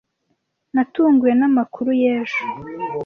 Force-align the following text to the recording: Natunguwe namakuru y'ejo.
Natunguwe 0.75 1.31
namakuru 1.39 1.91
y'ejo. 2.01 2.41